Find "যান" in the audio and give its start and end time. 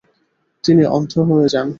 1.53-1.67